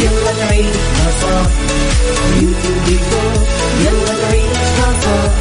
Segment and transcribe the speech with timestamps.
[0.00, 1.50] يلا نعيشها صح
[3.84, 5.32] يلا نعيشها صح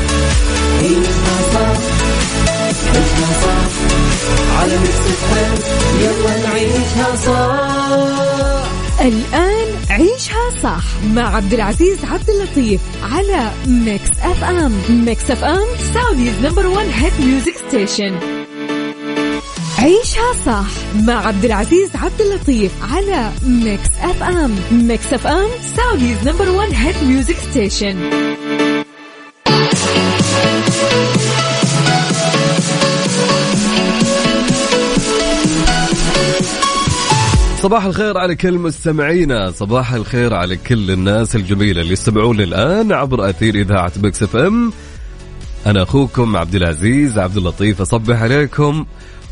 [0.81, 1.77] عيشها صح
[2.93, 3.71] عيشها صح
[4.59, 4.75] على
[6.01, 7.15] يلا نعيشها
[9.01, 10.83] الآن عيشها صح
[11.13, 17.55] مع عبد العزيز عبد اللطيف على Mix FM Mix FM Saudi's number 1 hit music
[17.67, 18.40] station
[19.81, 26.73] عيشها صح مع عبد العزيز عبد اللطيف على Mix FM Mix FM Saudi's number 1
[26.73, 28.09] hit music station
[37.61, 39.51] صباح الخير على كل مستمعينا.
[39.51, 44.73] صباح الخير على كل الناس الجميلة اللي يستمعون الآن عبر أثير إذاعة Mix FM
[45.65, 48.85] أنا أخوكم عبد العزيز عبد اللطيف أصبح عليكم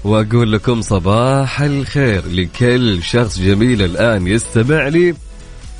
[0.04, 5.14] وأقول لكم صباح الخير لكل شخص جميل الآن يستمع لي.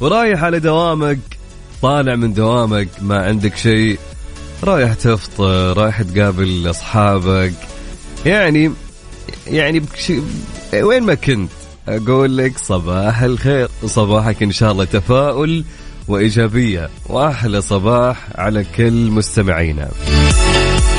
[0.02, 1.20] ورايح على دوامك
[1.82, 4.00] طالع من دوامك ما عندك شيء.
[4.64, 7.54] رايح تفطر رايح تقابل أصحابك.
[8.26, 8.72] يعني
[9.48, 10.20] يعني بكشي
[10.74, 11.52] وين ما كنت.
[11.88, 15.64] أقول لك صباح الخير صباحك إن شاء الله تفاؤل
[16.08, 16.90] وإيجابية.
[17.06, 19.90] وأحلى صباح على كل مستمعينا.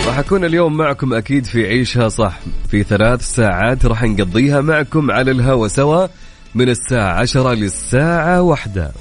[0.06, 2.38] راح أكون اليوم معكم أكيد في عيشها صح
[2.70, 6.06] في ثلاث ساعات راح نقضيها معكم على الهوا سوا
[6.54, 8.92] من الساعة عشرة للساعة واحدة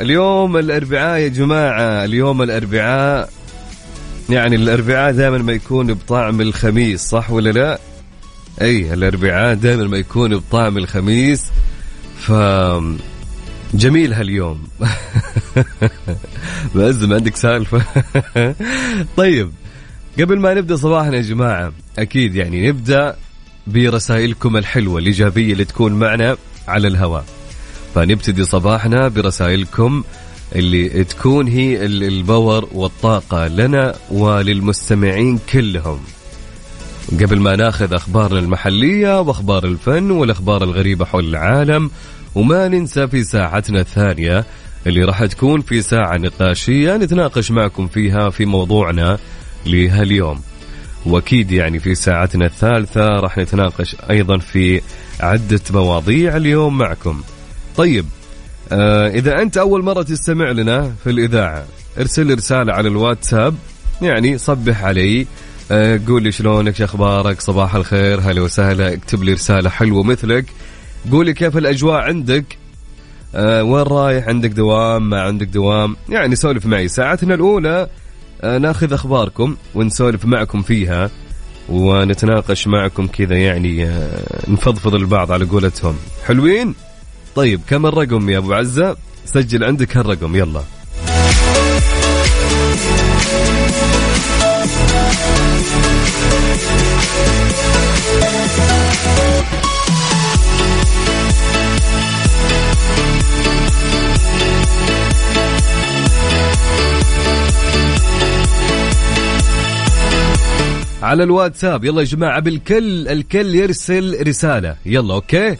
[0.00, 3.30] اليوم الأربعاء يا جماعة اليوم الأربعاء
[4.30, 7.78] يعني الأربعاء دائما ما يكون بطعم الخميس صح ولا لا؟
[8.60, 11.44] أي الأربعاء دائما ما يكون بطعم الخميس
[12.18, 12.32] ف
[13.74, 14.68] جميل هاليوم.
[16.74, 17.82] ما عندك سالفة.
[19.16, 19.50] طيب
[20.20, 23.16] قبل ما نبدأ صباحنا يا جماعة أكيد يعني نبدأ
[23.66, 26.36] برسائلكم الحلوة الإيجابية اللي تكون معنا
[26.68, 27.24] على الهواء.
[27.94, 30.04] فنبتدي صباحنا برسائلكم
[30.54, 36.00] اللي تكون هي الباور والطاقة لنا وللمستمعين كلهم.
[37.12, 41.90] قبل ما ناخذ أخبارنا المحلية وأخبار الفن والأخبار الغريبة حول العالم
[42.34, 44.44] وما ننسى في ساعتنا الثانية
[44.86, 49.18] اللي راح تكون في ساعة نقاشية نتناقش معكم فيها في موضوعنا
[49.66, 50.40] لهاليوم
[51.06, 54.80] وأكيد يعني في ساعتنا الثالثة راح نتناقش أيضا في
[55.20, 57.22] عدة مواضيع اليوم معكم.
[57.76, 58.04] طيب
[58.72, 61.64] آه إذا أنت أول مرة تستمع لنا في الإذاعة
[61.98, 63.54] ارسل رسالة على الواتساب
[64.02, 65.26] يعني صبح علي
[65.70, 70.44] آه قول لي شلونك شو أخبارك صباح الخير هلا وسهلا اكتب لي رسالة حلوة مثلك
[71.12, 72.58] قول لي كيف الأجواء عندك؟
[73.34, 76.88] آه وين رايح؟ عندك دوام؟ ما عندك دوام؟ يعني سولف معي.
[76.88, 77.88] ساعتنا الأولى
[78.40, 81.10] آه ناخذ أخباركم ونسولف معكم فيها
[81.68, 85.96] ونتناقش معكم كذا يعني آه نفضفض البعض على قولتهم.
[86.26, 86.74] حلوين؟
[87.36, 90.62] طيب كم الرقم يا أبو عزة؟ سجل عندك هالرقم يلا.
[111.08, 111.84] على الواتساب.
[111.84, 114.76] يلا يا جماعة بالكل الكل يرسل رسالة.
[114.86, 115.56] يلا أوكي؟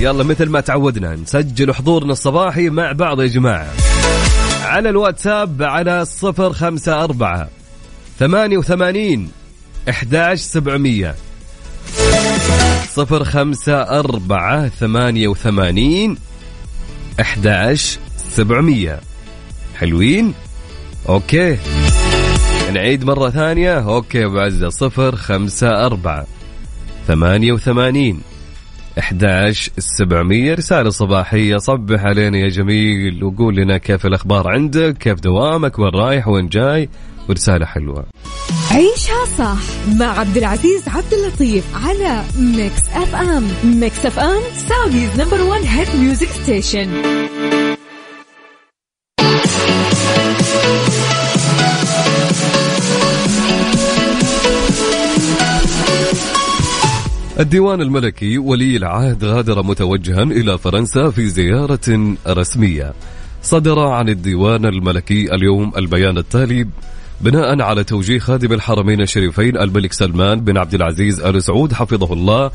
[0.00, 3.72] يلا مثل ما تعودنا نسجل حضورنا الصباحي مع بعض يا جماعة.
[4.62, 7.48] على الواتساب على صفر خمسة أربعة
[8.18, 9.30] ثمانية وثمانين
[9.88, 11.14] إحداش سبعمية.
[12.94, 16.16] صفر خمسة أربعة ثمانية وثمانين
[17.20, 17.98] إحداش
[18.34, 19.00] سبعمية.
[19.78, 20.34] حلوين؟
[21.08, 21.58] Okay.
[22.72, 23.78] نعيد مرة ثانية.
[23.78, 26.26] okay أبو عزة صفر خمسة أربعة
[27.06, 28.20] ثمانية وثمانين
[28.98, 33.24] 11 700 رسالة صباحية صبح علينا يا جميل.
[33.24, 36.88] وقول لنا كيف الأخبار عندك كيف دوامك وين رايح وين جاي.
[37.28, 38.06] ورسالة حلوة.
[38.70, 39.58] عيشها صح
[39.98, 46.28] مع عبد العزيز عبد اللطيف على Mix FM Mix FM Saudi's number 1 hit music
[46.28, 46.88] station
[57.40, 62.92] الديوان الملكي ولي العهد غادر متوجها إلى فرنسا في زيارة رسمية.
[63.42, 66.66] صدر عن الديوان الملكي اليوم البيان التالي
[67.20, 72.50] بناء على توجيه خادم الحرمين الشريفين الملك سلمان بن عبد العزيز آل سعود حفظه الله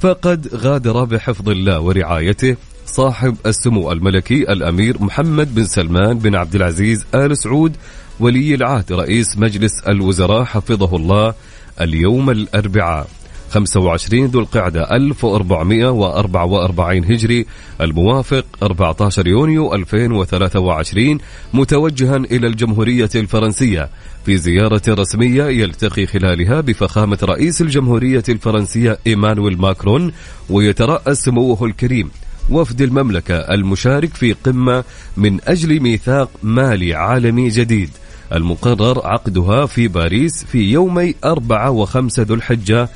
[0.00, 2.56] فقد غادر بحفظ الله ورعايته
[2.86, 7.76] صاحب السمو الملكي الأمير محمد بن سلمان بن عبد العزيز آل سعود
[8.20, 11.34] ولي العهد رئيس مجلس الوزراء حفظه الله
[11.80, 13.06] اليوم الأربعاء.
[13.52, 17.46] 25 ذو القعدة 1444 هجري
[17.80, 21.18] الموافق 14 يونيو 2023
[21.54, 23.88] متوجها إلى الجمهورية الفرنسية.
[24.26, 30.12] في زيارة رسمية يلتقي خلالها بفخامة رئيس الجمهورية الفرنسية إيمانويل ماكرون
[30.50, 32.10] ويترأس سموه الكريم.
[32.50, 34.84] وفد المملكة المشارك في قمة
[35.16, 37.90] من أجل ميثاق مالي عالمي جديد.
[38.34, 42.88] المقرر عقدها في باريس في يومي أربعة وخمسة ذو الحجة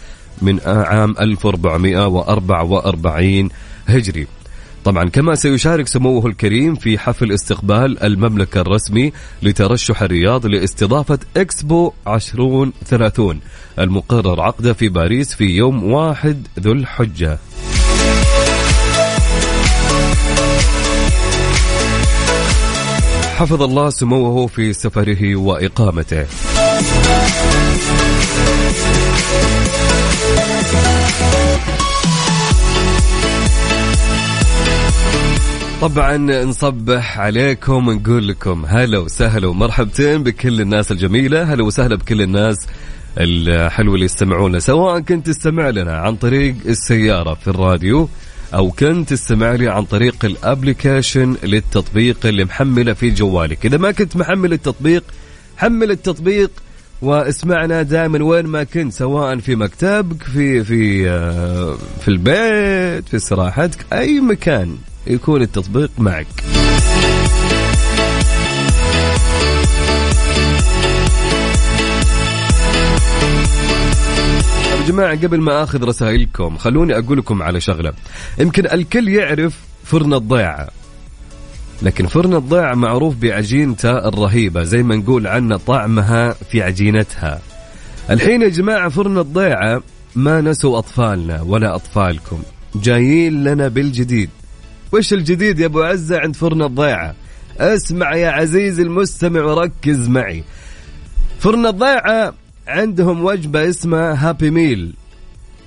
[0.43, 3.49] من عام 1444
[3.87, 4.27] هجري.
[4.85, 9.13] طبعا كما سيشارك سموه الكريم في حفل استقبال المملكة الرسمي
[9.43, 13.41] لترشح الرياض لاستضافة إكسبو 2030
[13.79, 17.39] المقرر عقده في باريس في يوم واحد ذو الحجة.
[23.37, 26.27] حفظ الله سموه في سفره وإقامته.
[35.81, 42.67] طبعا نصبح عليكم ونقول لكم هلا وسهلا ومرحبتين بكل الناس الجميلة هلا وسهلا بكل الناس
[43.19, 48.09] الحلوة اللي يستمعونا سواء كنت تستمع لنا عن طريق السيارة في الراديو
[48.55, 53.67] أو كنت تستمع لي عن طريق الابلكيشن للتطبيق اللي محمله في جوالك.
[53.67, 55.05] إذا ما كنت محمل التطبيق
[55.57, 56.51] حمل التطبيق
[57.03, 63.87] واسمعنا دائما وين ما كنت سواء في مكتبك في في آه، في البيت في استراحتك
[63.93, 64.77] أي مكان.
[65.07, 66.27] يكون التطبيق معك.
[74.71, 77.93] يا جماعة قبل ما آخذ رسائلكم خلوني أقول لكم على شغلة.
[78.39, 80.69] يمكن الكل يعرف فرن الضيعة.
[81.83, 87.41] لكن فرن الضيعة معروف بعجينته الرهيبة زي ما نقول عنه طعمها في عجينتها.
[88.11, 89.83] الحين يا جماعة فرن الضيعة
[90.15, 92.43] ما نسوا أطفالنا ولا أطفالكم.
[92.75, 94.31] جايين لنا بالجديد.
[94.93, 97.15] وش الجديد يا أبو عزة عند فرن الضيعة؟
[97.59, 100.45] اسمع يا عزيزي المستمع وركز معي.
[101.39, 102.35] فرن الضيعة
[102.69, 104.95] عندهم وجبة اسمها هابي ميل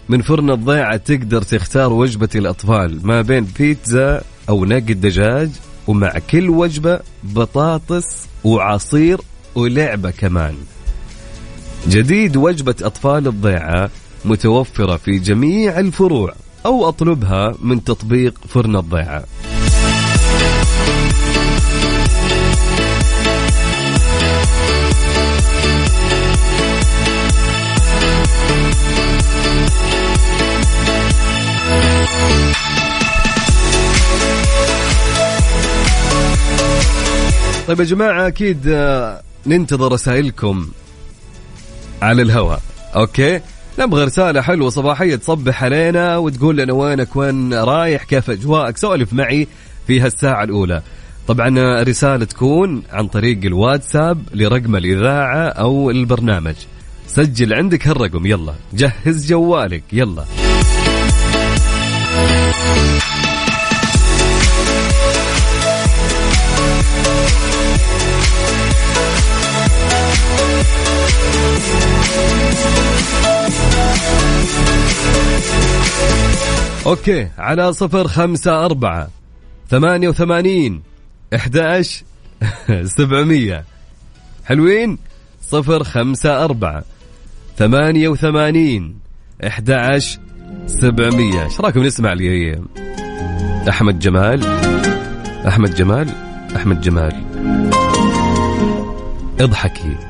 [0.09, 5.49] من فرن الضيعة تقدر تختار وجبة الأطفال ما بين بيتزا أو نقد دجاج
[5.87, 9.21] ومع كل وجبة بطاطس وعصير
[9.55, 10.55] ولعبة كمان.
[11.87, 13.89] جديد وجبة أطفال الضيعة
[14.25, 16.33] متوفرة في جميع الفروع.
[16.65, 19.23] أو أطلبها من تطبيق فرن الضيعة.
[37.67, 40.69] طيب يا جماعة أكيد آه، ننتظر رسائلكم
[42.01, 42.61] على الهواء.
[42.95, 43.41] أوكي؟
[43.79, 49.47] نبغى رسالة حلوة صباحية تصبح علينا وتقول لنا وينك وين رايح كيف أجواءك؟ سولف معي
[49.87, 50.81] في هالساعة الأولى.
[51.27, 56.55] طبعا رسالة تكون عن طريق الواتساب لرقم الإذاعة أو البرنامج.
[57.07, 58.53] سجل عندك هالرقم يلا.
[58.73, 60.25] جهز جوالك يلا.
[76.85, 79.09] أوكي على صفر خمسة أربعة
[79.69, 80.81] ثمانية وثمانين
[81.35, 81.81] إحدى
[82.97, 83.65] سبعمية.
[84.45, 84.97] حلوين؟
[85.41, 86.83] صفر خمسة أربعة
[87.57, 88.99] ثمانية وثمانين
[89.47, 89.99] إحدى
[90.67, 91.43] سبعمية.
[91.43, 92.61] إيش رأيكم نسمع لي؟
[93.69, 94.43] أحمد جمال.
[95.47, 96.09] أحمد جمال.
[96.55, 97.23] أحمد جمال.
[99.39, 100.08] اضحكي.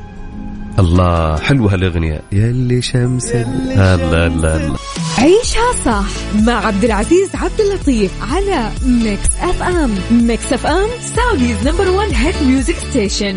[0.80, 1.36] الله.
[1.38, 2.20] حلوة هالأغنية.
[2.32, 3.32] يلي شمس
[3.76, 4.76] لا لا لا
[5.18, 6.04] عيشها صح
[6.46, 12.74] مع عبد العزيز عبد اللطيف على Mix FM Mix FM Saudi's number 1 hit music
[12.90, 13.36] station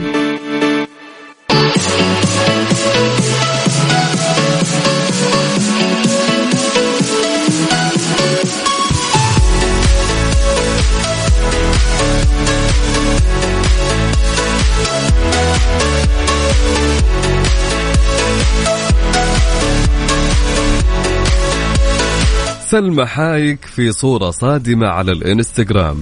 [22.73, 25.97] سلمى حايك في صورة صادمة على الانستغرام.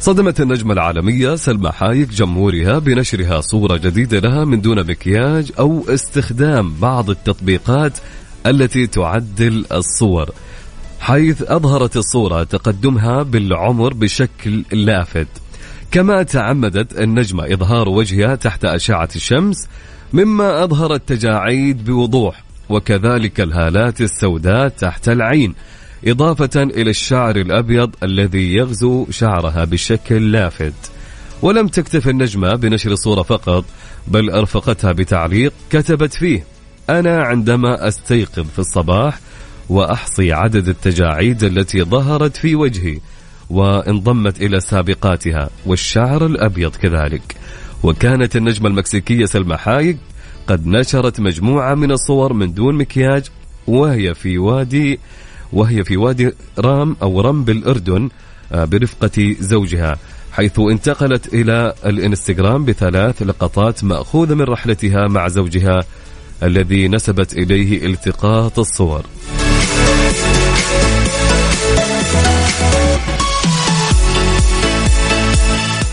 [0.00, 6.74] صدمت النجمة العالمية سلمى حايك جمهورها بنشرها صورة جديدة لها من دون مكياج أو استخدام
[6.80, 7.92] بعض التطبيقات
[8.46, 10.30] التي تعدل الصور
[11.00, 15.28] حيث أظهرت الصورة تقدمها بالعمر بشكل لافت.
[15.90, 19.68] كما تعمدت النجمة إظهار وجهها تحت أشعة الشمس
[20.12, 22.45] مما أظهر التجاعيد بوضوح.
[22.68, 25.54] وكذلك الهالات السوداء تحت العين
[26.06, 30.74] إضافة إلى الشعر الأبيض الذي يغزو شعرها بشكل لافت.
[31.42, 33.64] ولم تكتف النجمة بنشر صورة فقط
[34.08, 36.44] بل أرفقتها بتعليق كتبت فيه
[36.90, 39.20] أنا عندما أستيقظ في الصباح
[39.68, 42.98] وأحصي عدد التجاعيد التي ظهرت في وجهي
[43.50, 47.36] وانضمت إلى سابقاتها والشعر الأبيض كذلك.
[47.82, 49.96] وكانت النجمة المكسيكية سلمى حايق
[50.46, 53.24] قد نشرت مجموعة من الصور من دون مكياج
[53.66, 55.00] وهي في وادي
[55.52, 58.08] وهي في وادي رام أو رم بالأردن
[58.52, 59.96] آه، برفقة زوجها
[60.32, 65.80] حيث انتقلت إلى الإنستغرام بثلاث لقطات مأخوذة من رحلتها مع زوجها
[66.42, 69.02] الذي نسبت إليه التقاط الصور.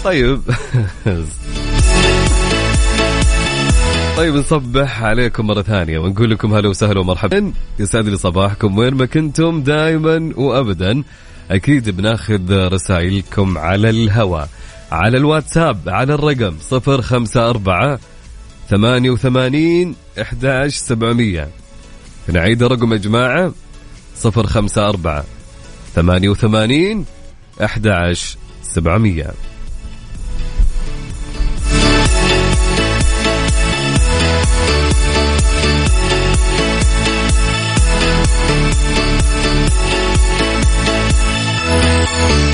[0.03, 0.41] طيب
[4.17, 7.53] طيب نصبح عليكم مرة ثانية ونقول لكم هلا وسهلا ومرحبا.
[7.79, 11.03] يسعد لي صباحكم وين ما كنتم دائما وابدا.
[11.51, 14.49] أكيد بناخذ رسائلكم على الهواء
[14.91, 17.97] على الواتساب على الرقم 054
[18.69, 21.47] 88 11700
[22.27, 23.53] نعيد الرقم يا جماعة
[24.25, 25.23] 054
[25.95, 27.05] 88
[27.61, 29.33] 11700
[42.13, 42.53] We'll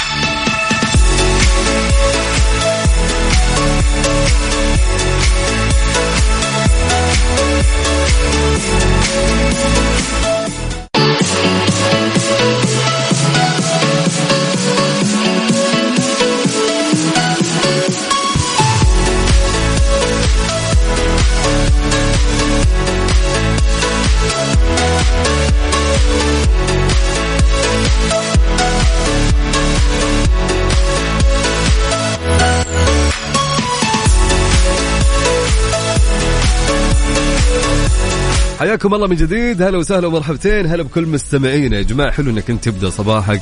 [38.69, 39.61] حياكم الله من جديد.
[39.61, 40.65] هلا وسهلا ومرحبتين.
[40.65, 43.41] هلا بكل مستمعينا يا جماعة حلو إنك أنت تبدأ صباحك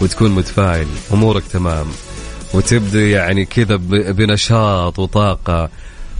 [0.00, 1.86] وتكون متفائل أمورك تمام.
[2.54, 3.76] وتبدأ يعني كذا
[4.12, 5.68] بنشاط وطاقة.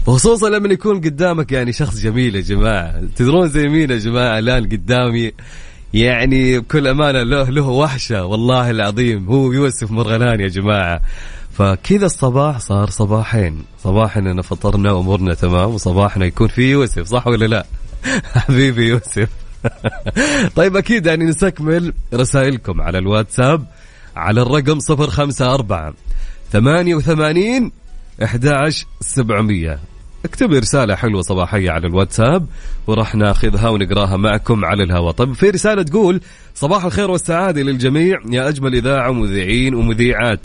[0.05, 3.01] خصوصا لما يكون قدامك يعني شخص جميل يا جماعة.
[3.15, 5.31] تدرون زي مين يا جماعة؟ الآن قدامي
[5.93, 8.25] يعني بكل أمانة له له وحشة.
[8.25, 11.01] والله العظيم هو يوسف مرغلان يا جماعة.
[11.53, 13.63] فكذا الصباح صار صباحين.
[13.83, 17.65] صباح اننا فطرنا أمورنا تمام وصباحنا يكون في يوسف صح ولا لا؟
[18.33, 19.29] حبيبي يوسف.
[20.55, 23.65] طيب أكيد يعني نستكمل رسائلكم على الواتساب
[24.15, 25.93] على الرقم 054
[26.51, 27.71] 88
[28.23, 29.79] 11700
[30.25, 32.47] اكتب رسالة حلوة صباحية على الواتساب
[32.87, 35.11] وراح ناخذها ونقراها معكم على الهواء.
[35.11, 36.21] طيب في رسالة تقول
[36.55, 38.19] صباح الخير والسعادة للجميع.
[38.29, 40.39] يا أجمل إذاعة مذيعين ومذيعات.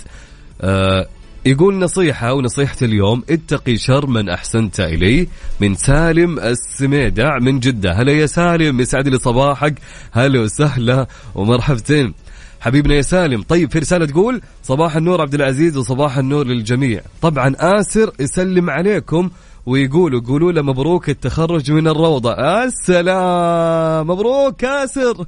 [0.61, 1.07] آه
[1.47, 5.27] يقول نصيحة ونصيحة اليوم اتقي شر من أحسنت إليه
[5.61, 7.93] من سالم السميدع من جدة.
[7.93, 9.75] هلا يا سالم يسعد لي صباحك.
[10.13, 12.15] هلا وسهلا ومرحبتين.
[12.61, 17.01] حبيبنا يا سالم طيب في رسالة تقول صباح النور عبد العزيز وصباح النور للجميع.
[17.23, 19.31] طبعا آسر يسلم عليكم
[19.67, 22.33] ويقولوا قولوا له مبروك التخرج من الروضة.
[22.65, 25.27] السلام مبروك آسر.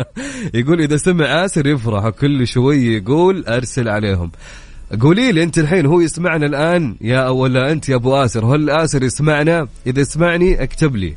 [0.54, 4.30] يقول إذا سمع آسر يفرح كل شوي يقول أرسل عليهم.
[5.00, 6.96] قولي لي انت الحين هو يسمعنا الآن.
[7.00, 11.14] يا ولا أنت يا أبو آسر؟ هل آسر يسمعنا؟ إذا يسمعني اكتب لي.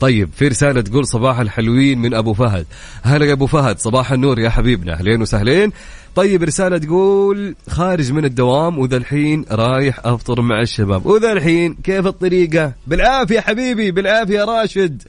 [0.00, 2.66] طيب في رسالة تقول صباح الحلوين من أبو فهد.
[3.02, 4.92] هلا يا أبو فهد صباح النور يا حبيبنا.
[4.92, 5.72] أهلين وسهلين.
[6.14, 11.06] طيب رسالة تقول خارج من الدوام وذا الحين رايح أفطر مع الشباب.
[11.06, 15.02] وذا الحين كيف الطريقة؟ بالعافية حبيبي بالعافية راشد.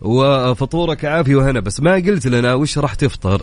[0.00, 3.42] وفطورك عافية وهنا بس ما قلت لنا وش راح تفطر.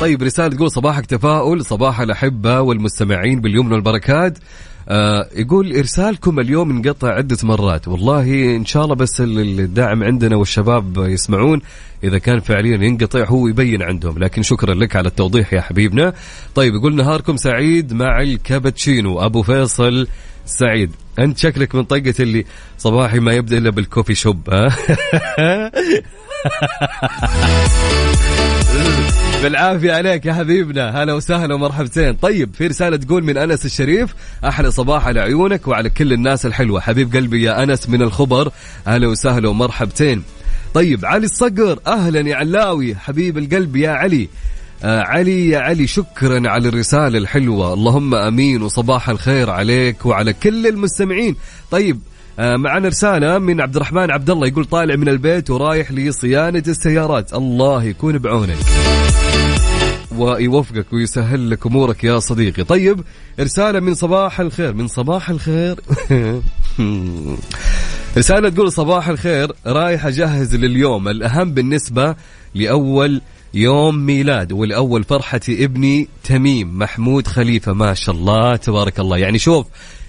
[0.00, 4.38] طيب رسالة تقول صباحك تفاؤل صباح الأحبة والمستمعين باليمن والبركات
[4.88, 7.88] آه يقول إرسالكم اليوم انقطع عدة مرات.
[7.88, 11.60] والله إن شاء الله بس الدعم عندنا والشباب يسمعون.
[12.04, 14.18] إذا كان فعليا ينقطع هو يبين عندهم.
[14.18, 16.12] لكن شكرا لك على التوضيح يا حبيبنا.
[16.54, 19.20] طيب يقول نهاركم سعيد مع الكابتشينو.
[19.20, 20.08] أبو فيصل
[20.46, 20.90] سعيد.
[21.18, 22.44] أنت شكلك من طقة اللي
[22.78, 24.68] صباحي ما يبدأ إلا بالكوفي شوب ها؟
[29.42, 31.02] بالعافية عليك يا حبيبنا.
[31.02, 32.14] هلا وسهلا ومرحبتين.
[32.14, 36.80] طيب في رسالة تقول من أنس الشريف أحلى صباح على عيونك وعلى كل الناس الحلوة.
[36.80, 38.52] حبيب قلبي يا أنس من الخبر.
[38.86, 40.22] هلا وسهلا ومرحبتين.
[40.74, 42.94] طيب علي الصقر أهلا يا علاوي.
[42.94, 44.28] حبيب القلب يا علي.
[44.84, 47.74] آه علي يا علي شكرا على الرسالة الحلوة.
[47.74, 51.36] اللهم أمين وصباح الخير عليك وعلى كل المستمعين.
[51.70, 52.00] طيب
[52.40, 57.34] معنا رسالة من عبد الرحمن عبد الله يقول طالع من البيت ورايح لصيانة السيارات.
[57.34, 58.56] الله يكون بعونك.
[60.16, 62.64] ويوفقك ويسهل لك أمورك يا صديقي.
[62.64, 63.00] طيب
[63.40, 64.74] رسالة من صباح الخير.
[64.74, 65.80] من صباح الخير.
[68.18, 69.52] رسالة تقول صباح الخير.
[69.66, 71.08] رايح أجهز لليوم.
[71.08, 72.16] الأهم بالنسبة
[72.54, 73.20] لأول
[73.54, 77.72] يوم ميلاد ولأول فرحة ابني تميم محمود خليفة.
[77.72, 79.18] ما شاء الله تبارك الله.
[79.18, 79.66] يعني شوف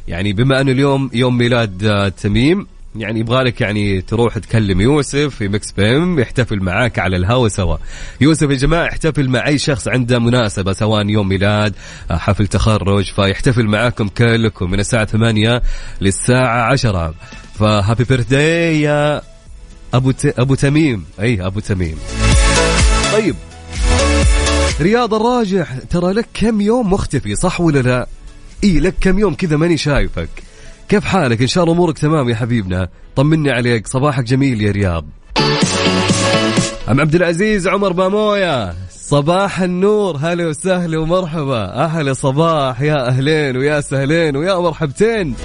[0.07, 5.47] يعني بما أنه اليوم يوم ميلاد آه، تميم يعني يبغالك يعني تروح تكلم يوسف في
[5.47, 7.77] مكس بيم يحتفل معاك على الهوا سوا.
[8.21, 11.73] يوسف يا جماعة يحتفل مع أي شخص عنده مناسبة سواء يوم ميلاد
[12.11, 15.61] آه، حفل تخرج فيحتفل معاكم كلكم من الساعة 8
[16.01, 17.13] للساعة 10
[17.59, 19.21] فهابي بيرثداي يا
[19.93, 20.25] أبو ت...
[20.39, 21.05] أبو تميم.
[21.19, 21.97] أي أبو تميم.
[23.13, 23.35] طيب.
[24.81, 28.07] رياض الراجح ترى لك كم يوم مختفي صح ولا لا؟
[28.63, 30.29] اي لك كم يوم كذا ماني شايفك.
[30.89, 32.89] كيف حالك؟ إن شاء الله أمورك تمام يا حبيبنا.
[33.15, 35.05] طمني عليك صباحك جميل يا رياض.
[36.89, 38.75] أم عبد العزيز عمر بامويا.
[38.89, 41.83] صباح النور هلا وسهلا ومرحبا.
[41.85, 45.35] أهلا صباح يا أهلين ويا سهلين ويا مرحبتين.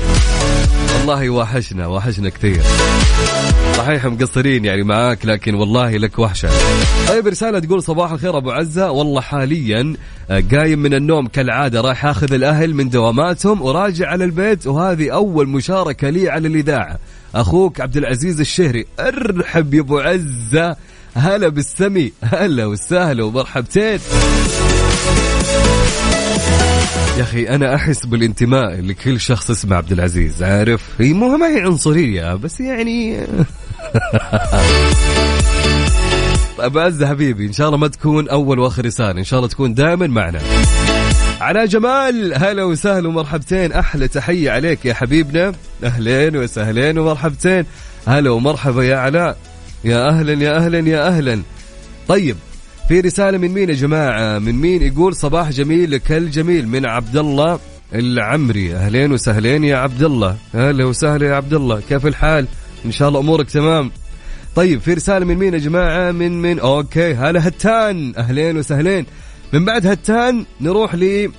[0.97, 2.63] والله واحشنا واحشنا كثير.
[3.77, 6.51] صحيح مقصرين يعني معاك لكن والله لك وحشة.
[7.09, 8.91] طيب رسالة تقول صباح الخير أبو عزة.
[8.91, 9.95] والله حاليا
[10.31, 15.49] آه، قايم من النوم كالعادة رايح أخذ الأهل من دواماتهم وراجع على البيت وهذه أول
[15.49, 16.99] مشاركة لي على الإذاعة.
[17.35, 20.77] أخوك عبد العزيز الشهري ارحب يا أبو عزة.
[21.15, 23.99] هلا بالسمي هلا وسهلا ومرحبتين.
[27.17, 31.61] يا أخي أنا أحس بالانتماء لكل شخص اسمه عبد العزيز عارف؟ هي مو ما هي
[31.61, 33.19] عنصرية بس يعني
[36.59, 39.75] ابو عزة حبيبي إن شاء الله ما تكون أول وآخر رسالة إن شاء الله تكون
[39.75, 40.41] دائما معنا.
[41.41, 45.53] على جمال هلا وسهلا ومرحبتين أحلى تحية عليك يا حبيبنا.
[45.85, 47.65] أهلين وسهلين ومرحبتين.
[48.07, 49.37] هلا ومرحبا يا علاء.
[49.85, 51.43] يا أهلا يا أهلا يا أهلا.
[52.09, 52.37] طيب
[52.89, 57.17] في رسالة من مين يا جماعة؟ من مين يقول صباح جميل لكل جميل؟ من عبد
[57.17, 57.59] الله
[57.95, 58.75] العمري.
[58.75, 62.47] أهلين وسهلين يا عبد الله أهلا وسهلا يا عبد الله كيف الحال؟
[62.85, 63.91] إن شاء الله أمورك تمام.
[64.57, 68.15] طيب في رسالة من مين يا جماعة؟ من من؟ أوكي هلا هتان.
[68.19, 69.07] أهلين وسهلين.
[69.53, 71.31] من بعد هتان نروح ل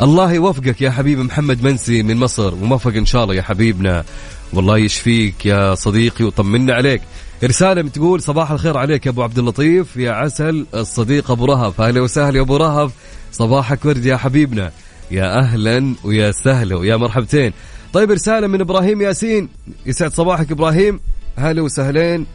[0.00, 2.54] الله يوفقك يا حبيبي محمد منسي من مصر.
[2.54, 4.04] موفق إن شاء الله يا حبيبنا.
[4.52, 7.02] والله يشفيك يا صديقي وطمنا عليك.
[7.44, 11.80] رسالة بتقول صباح الخير عليك يا أبو عبد اللطيف يا عسل الصديق أبو رهف.
[11.80, 12.92] أهلا وسهلا يا أبو رهف.
[13.32, 14.72] صباحك ورد يا حبيبنا.
[15.10, 17.52] يا أهلا ويا سهلا ويا مرحبتين.
[17.92, 19.48] طيب رسالة من إبراهيم ياسين.
[19.86, 21.00] يسعد صباحك إبراهيم.
[21.36, 22.26] هلا وسهلين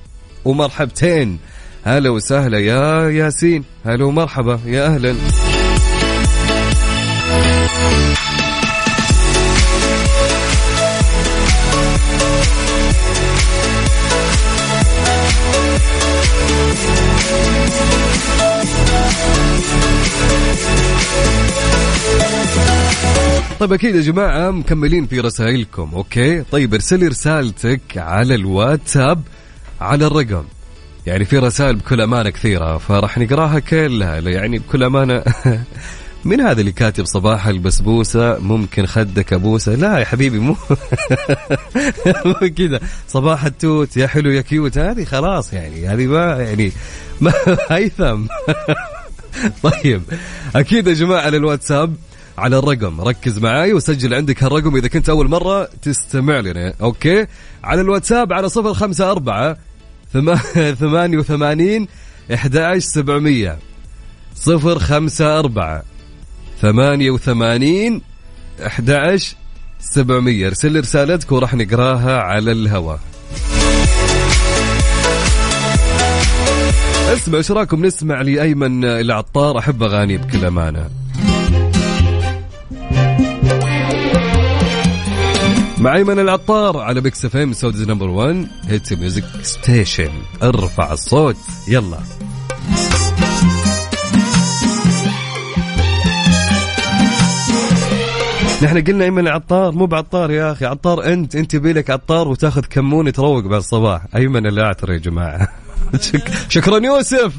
[0.46, 1.40] ومرحبتين.
[1.84, 3.64] هلا وسهلا يا ياسين.
[3.86, 4.60] هلا ومرحبا.
[4.66, 5.16] يا أهلا.
[23.60, 29.22] طيب أكيد يا جماعة مكملين في رسائلكم okay؟ طيب ارسلي رسالتك على الواتساب
[29.82, 30.44] على الرقم.
[31.06, 35.24] يعني في رسائل بكل أمانة كثيرة فراح نقراها كلها يعني بكل أمانة
[36.26, 40.56] من هذا اللي كاتب صباح البسبوسة ممكن خدك أبوسة لا يا حبيبي مو
[42.58, 42.80] كذا.
[43.08, 44.78] صباح التوت يا حلو يا cute.
[44.78, 46.72] هذه خلاص يعني هذه ما يعني
[47.22, 47.34] ما
[47.72, 48.22] هيثم
[49.64, 50.02] طيب
[50.56, 51.96] أكيد يا جماعة على الواتساب
[52.38, 53.02] على الرقم.
[53.02, 54.76] ركز معاي وسجل عندك هالرقم.
[54.76, 56.74] إذا كنت أول مرة تستمع لنا.
[56.82, 57.28] أوكي؟
[57.64, 59.58] على الواتساب على صفر خمسة أربعة
[60.80, 61.88] ثمانية وثمانين
[62.34, 63.60] إحدى سبعمية.
[64.36, 65.93] صفر خمسة أربعة.
[66.64, 68.02] ثمانية وثمانين
[68.66, 69.20] أحد
[69.80, 70.48] سبعمية.
[70.48, 73.00] ارسل رسالتك وراح نقراها على الهواء.
[77.14, 79.60] اسمع إيش رأيكم؟ نسمع لأيمن العطار.
[79.60, 80.90] أحب أغاني بكل أمانة.
[85.78, 90.12] مع أيمن العطار على بيكس اف ام سودز نمبر 1 هيت ميوزك ستيشن
[90.44, 91.38] ارفع الصوت.
[91.68, 91.98] يلا.
[98.64, 103.14] نحن قلنا ايمن عطار مو بعطار يا أخي عطار أنت أنت بيلك عطار وتاخذ كمون
[103.14, 105.48] تروق بعد الصباح ايمن الاعتر يا جماعة.
[106.02, 106.32] شك...
[106.50, 107.34] شكرا يوسف.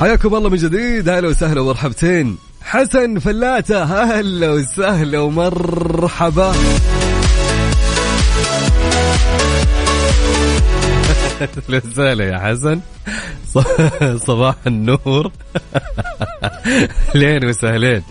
[0.00, 1.08] حياكم الله من جديد.
[1.08, 2.36] أهلا وسهلا ومرحبتين.
[2.62, 6.52] حسن فلاتة أهلا وسهلا ومرحبا.
[11.68, 12.80] وسهلا يا حسن.
[14.28, 15.32] صباح النور.
[17.14, 18.02] لين وسهلين.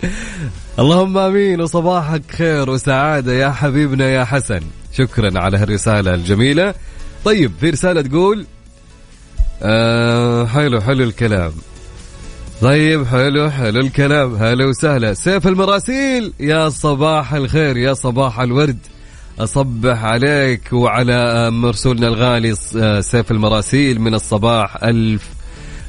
[0.80, 4.62] اللهم آمين وصباحك خير وسعادة يا حبيبنا يا حسن.
[4.94, 6.74] شكرا على هالرسالة الجميلة.
[7.26, 8.46] طيب في رسالة تقول
[9.64, 11.52] آه حلو حلو الكلام.
[12.62, 14.36] طيب حلو حلو الكلام.
[14.36, 15.14] هلا وسهلا.
[15.14, 18.78] سيف المراسيل يا صباح الخير يا صباح الورد.
[19.40, 22.56] أصبح عليك وعلى مرسولنا الغالي
[23.02, 24.84] سيف المراسيل من الصباح.
[24.84, 25.30] ألف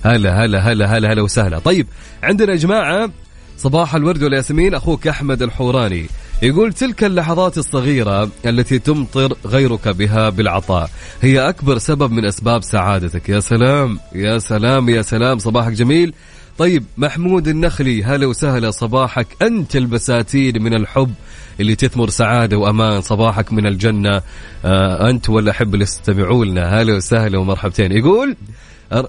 [0.03, 1.59] هلا هلا هلا هلا هلا وسهلا.
[1.59, 1.87] طيب
[2.23, 3.11] عندنا يا جماعة
[3.59, 4.75] صباح الورد والياسمين.
[4.75, 6.07] أخوك أحمد الحوراني
[6.43, 10.91] يقول تلك اللحظات الصغيرة التي تمطر غيرك بها بالعطاء
[11.23, 13.29] هي أكبر سبب من أسباب سعادتك.
[13.29, 15.39] يا سلام يا سلام يا سلام.
[15.39, 16.15] صباحك جميل.
[16.59, 18.71] طيب محمود النخلي هلا وسهلا.
[18.71, 21.15] صباحك أنت البساتين من الحب
[21.61, 24.23] اللي تثمر سعادة وأمان صباحك من الجنة.
[24.65, 26.83] آه أنت ولا أحب اللي يستمعوا لنا.
[26.83, 27.93] هلا وسهلا ومرحبتين.
[27.93, 28.37] يقول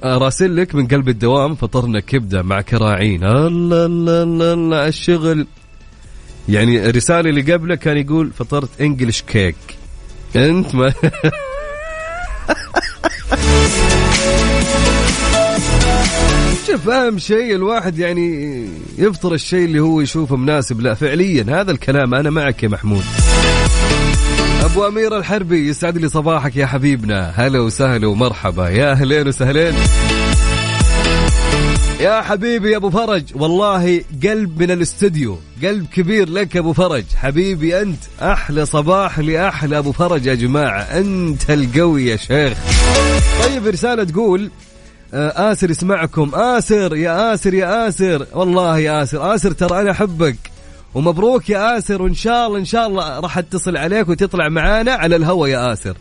[0.03, 3.23] راسل لك من قلب الدوام فطرنا كبدة مع كراعين.
[3.23, 5.47] الله الله الله, الله الشغل.
[6.49, 9.55] يعني الرسالة اللي قبله كان يقول فطرت انجلش كيك
[10.35, 10.93] أنت ما
[16.67, 22.13] شوف اهم شيء؟ الواحد يعني يفطر الشيء اللي هو يشوفه مناسب لا فعليا هذا الكلام
[22.13, 23.03] أنا معك يا محمود.
[24.61, 27.33] أبو أمير الحربي يسعد لي صباحك يا حبيبنا.
[27.35, 28.69] هلا وسهلا ومرحبا.
[28.69, 29.73] يا أهلين وسهلين.
[31.99, 37.05] يا حبيبي يا أبو فرج والله قلب من الاستوديو قلب كبير لك يا أبو فرج.
[37.15, 40.81] حبيبي أنت أحلى صباح لأحلى أبو فرج يا جماعة.
[40.81, 42.57] أنت القوي يا شيخ.
[43.43, 44.51] طيب رسالة تقول
[45.13, 46.31] آسر يسمعكم.
[46.35, 48.25] آسر يا آسر يا آسر.
[48.33, 50.37] والله يا آسر آسر ترى أنا أحبك.
[50.93, 55.15] ومبروك يا آسر وإن شاء الله إن شاء الله راح أتصل عليك وتطلع معانا على
[55.15, 55.97] الهوا يا آسر.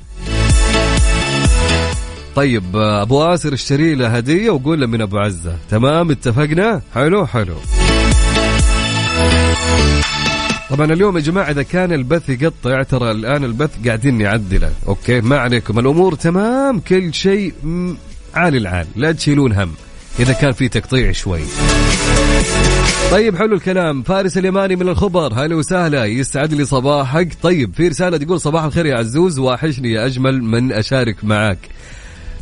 [2.37, 5.57] طيب آه، أبو آسر اشتري له هدية وقول له من أبو عزة.
[5.71, 7.55] تمام اتفقنا؟ حلو حلو.
[10.71, 15.39] طبعا اليوم يا جماعة إذا كان البث يقطع ترى الآن البث قاعدين نعدله أوكي ما
[15.39, 15.79] عليكم.
[15.79, 17.53] الأمور تمام كل شيء
[18.37, 19.73] عالي العال لا تشيلون هم
[20.19, 21.41] إذا كان في تقطيع شوي.
[23.11, 24.03] طيب حلو الكلام.
[24.03, 27.29] فارس اليماني من الخبر هلا وسهلا يسعد لي صباحك.
[27.43, 31.59] طيب في رسالة تقول صباح الخير يا عزوز واحشني يا أجمل من أشارك معك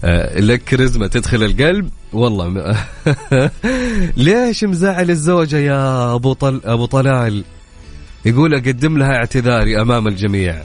[0.05, 2.75] آه لك كاريزما تدخل القلب؟ والله م...
[4.17, 6.61] ليش مزعل الزوجة يا أبو طل...
[6.65, 7.45] أبو طلال؟
[8.25, 10.63] يقول أقدم لها اعتذاري أمام الجميع.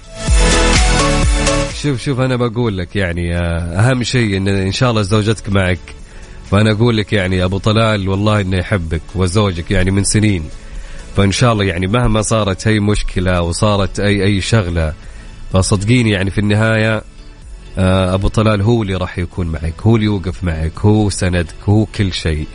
[1.82, 5.80] شوف شوف أنا بقول لك يعني آه، أهم شيء إن إن شاء الله زوجتك معك.
[6.52, 10.44] فأنا أقول لك يعني أبو طلال والله إنه يحبك وزوجك يعني من سنين.
[11.18, 14.94] فإن شاء الله يعني مهما صارت أي مشكلة وصارت أي أي شغلة
[15.54, 17.04] فصدقيني يعني في النهاية
[17.78, 21.86] آه، أبو طلال هو اللي راح يكون معك هو اللي يوقف معك هو سندك هو
[21.86, 22.48] كل شيء.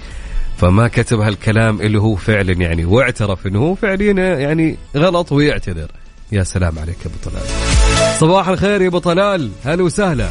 [0.57, 5.91] فما كتب هالكلام اللي هو فعلا يعني واعترف إنه هو فعليا يعني غلط ويعتذر.
[6.33, 7.74] يا سلام عليك أبو طلال.
[8.21, 9.51] صباح الخير يا ابو طلال.
[9.65, 10.29] هلا وسهلا.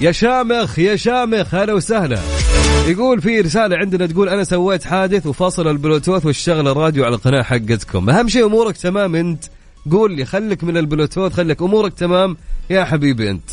[0.00, 2.18] يا شامخ يا شامخ هلا وسهلا.
[2.86, 8.10] يقول في رسالة عندنا تقول أنا سويت حادث وفاصل البلوتوث واشتغل الراديو على القناة حقتكم.
[8.10, 9.44] أهم شيء أمورك تمام أنت؟
[9.90, 12.36] قول لي خلك من البلوتوث خلك أمورك تمام
[12.70, 13.50] يا حبيبي أنت.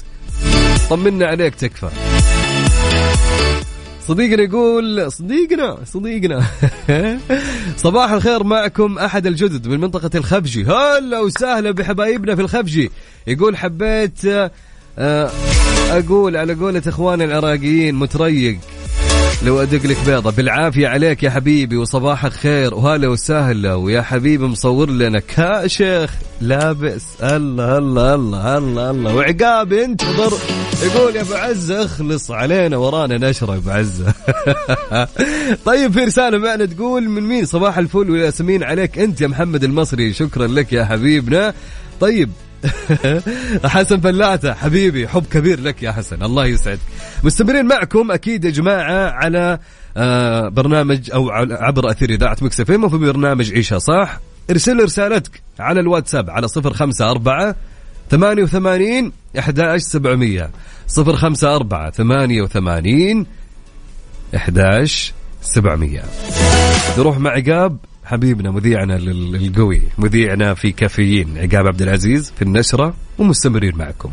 [0.89, 1.89] طمنا عليك تكفى.
[4.07, 6.43] صديقنا يقول صديقنا صديقنا.
[7.85, 10.63] صباح الخير معكم أحد الجدد من منطقة الخفجي.
[10.65, 12.91] هلا وسهلا بحبايبنا في الخفجي.
[13.27, 14.25] يقول حبيت
[14.99, 15.31] آه،
[15.89, 18.57] أقول على قولة إخواني العراقيين متريق.
[19.45, 20.31] لو أدق لك بيضة.
[20.31, 23.73] بالعافية عليك يا حبيبي وصباحك خير وهلا وسهلا.
[23.73, 29.15] ويا حبيبي مصور لنا كاشخ لابس الله الله الله الله الله.
[29.15, 30.33] وعقاب انتظر
[30.83, 34.13] يقول يا أبو عزة اخلص علينا ورانا نشرة يا أبو عزة.
[35.65, 38.99] طيب في رسالة معنا تقول من مين؟ صباح الفل والياسمين عليك.
[38.99, 41.53] أنت يا محمد المصري شكرا لك يا حبيبنا.
[41.99, 42.29] طيب
[43.65, 46.79] حسن فلاتة حبيبي حب كبير لك يا حسن الله يسعدك.
[47.23, 49.59] مستمرين معكم أكيد يا جماعة على
[49.97, 54.19] آه، برنامج أو عبر أثير إذاعة مكسفين وفي برنامج عيشها صح.
[54.49, 57.55] ارسل رسالتك على الواتساب على صفر خمسة أربعة
[58.09, 60.49] ثمانية وثمانين أحد سبعمية
[60.87, 63.25] صفر خمسة أربعة ثمانية وثمانين
[64.35, 66.03] أحداش سبعمية.
[66.97, 67.77] نروح مع عقاب.
[68.07, 71.37] حبيبنا مذيعنا القوي مذيعنا في كافيين.
[71.37, 74.11] عقاب عبد العزيز في النشرة ومستمرين معكم.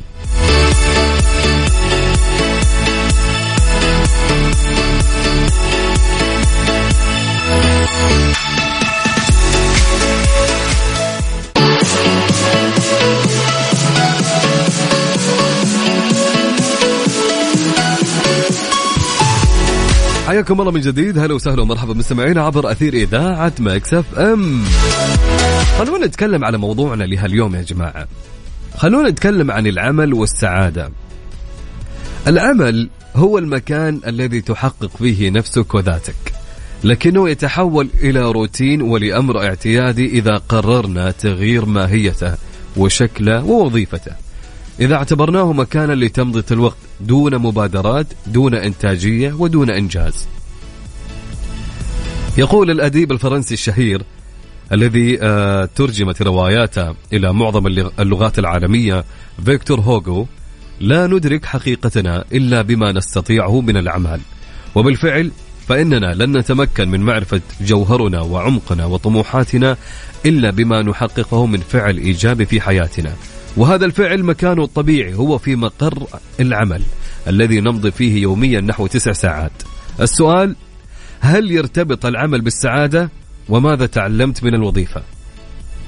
[20.26, 21.18] حياكم الله من جديد.
[21.18, 24.64] هلا وسهلا ومرحبا مستمعينا عبر أثير إذاعة مكسف أم.
[25.78, 28.08] خلونا نتكلم على موضوعنا لهاليوم يا جماعة.
[28.76, 30.90] خلونا نتكلم عن العمل والسعادة.
[32.26, 36.14] العمل هو المكان الذي تحقق فيه نفسك وذاتك
[36.84, 42.34] لكنه يتحول إلى روتين ولأمر اعتيادي إذا قررنا تغيير ماهيته
[42.76, 44.23] وشكله ووظيفته.
[44.80, 50.26] إذا اعتبرناه مكانا لتمضية الوقت دون مبادرات دون إنتاجية ودون إنجاز.
[52.38, 54.02] يقول الأديب الفرنسي الشهير
[54.72, 59.04] الذي آه، ترجمت رواياته إلى معظم اللغ- اللغات العالمية
[59.44, 60.26] فيكتور هوغو
[60.80, 64.20] لا ندرك حقيقتنا إلا بما نستطيعه من الأعمال.
[64.74, 65.30] وبالفعل
[65.68, 69.76] فإننا لن نتمكن من معرفة جوهرنا وعمقنا وطموحاتنا
[70.26, 73.12] إلا بما نحققه من فعل إيجابي في حياتنا.
[73.56, 76.06] وهذا الفعل مكانه الطبيعي هو في مقر
[76.40, 76.82] العمل
[77.28, 79.52] الذي نمضي فيه يوميا نحو تسع ساعات.
[80.00, 80.56] السؤال
[81.20, 83.10] هل يرتبط العمل بالسعادة؟
[83.48, 85.02] وماذا تعلمت من الوظيفة؟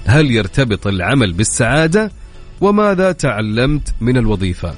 [0.07, 2.13] هل يرتبط العمل بالسعادة؟
[2.61, 4.75] وماذا تعلمت من الوظيفة؟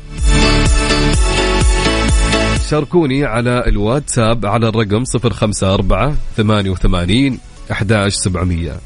[2.70, 7.38] شاركوني على الواتساب على الرقم 054 88
[7.70, 8.80] 11700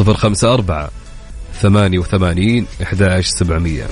[0.00, 1.01] 054
[1.52, 3.84] 88 11700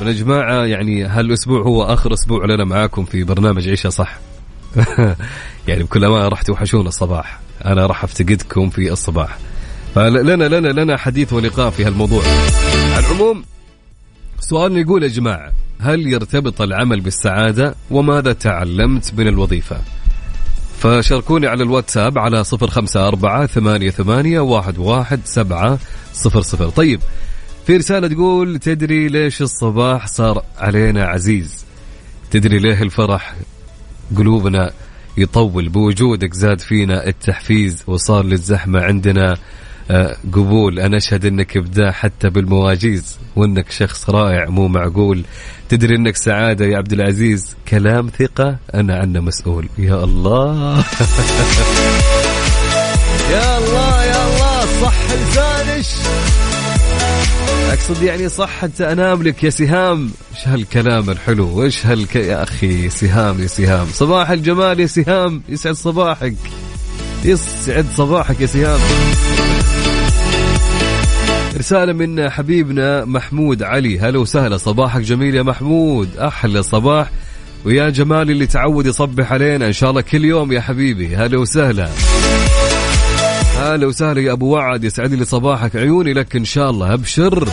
[0.00, 4.18] من يا جماعة يعني هالأسبوع هو آخر أسبوع لنا معاكم في برنامج عيشة صح؟
[5.68, 7.40] يعني بكل أمانة راح توحشون الصباح.
[7.64, 9.38] أنا راح أفتقدكم في الصباح.
[9.94, 12.22] فلنا لنا لنا حديث ولقاء في هالموضوع.
[12.94, 13.44] على العموم
[14.40, 19.76] سؤالنا يقول يا جماعة هل يرتبط العمل بالسعادة وماذا تعلمت من الوظيفة؟
[20.84, 25.78] فشاركوني على الواتساب على صفر خمسة أربعة ثمانية ثمانية واحد واحد سبعة
[26.12, 26.68] صفر صفر.
[26.68, 27.00] طيب
[27.66, 31.64] في رسالة تقول تدري ليش الصباح صار علينا عزيز؟
[32.30, 33.34] تدري ليه الفرح
[34.16, 34.72] قلوبنا
[35.16, 39.36] يطول؟ بوجودك زاد فينا التحفيز وصار للزحمة عندنا
[40.32, 45.24] قبول أنا أشهد أنك إبداع حتى بالمواجيز وأنك شخص رائع مو معقول.
[45.68, 49.68] تدري أنك سعادة يا عبد العزيز؟ كلام ثقة أنا عنه مسؤول.
[49.78, 50.78] يا الله.
[53.32, 55.88] يا الله يا الله صح لسانش
[57.72, 60.10] أقصد يعني صح حتى أنام لك يا سهام.
[60.34, 63.86] إيش هالكلام الحلو؟ إيش هالك يا أخي؟ سهام يا سهام.
[63.92, 66.34] صباح الجمال يا سهام يسعد صباحك.
[67.24, 68.80] يسعد صباحك يا سهام.
[71.58, 73.98] رسالة من حبيبنا محمود علي.
[73.98, 76.16] هلا وسهلا صباحك جميل يا محمود.
[76.16, 77.10] أحلى صباح.
[77.64, 81.16] ويا جمال اللي تعود يصبح علينا إن شاء الله كل يوم يا حبيبي.
[81.16, 81.88] هلا وسهلا.
[83.58, 87.48] هلا وسهلا يا أبو وعد يسعد لي صباحك عيوني لك إن شاء الله أبشر.